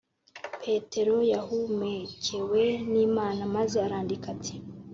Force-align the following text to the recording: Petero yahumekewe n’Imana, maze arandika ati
Petero 0.61 1.15
yahumekewe 1.31 2.63
n’Imana, 2.91 3.41
maze 3.55 3.75
arandika 3.85 4.27
ati 4.35 4.55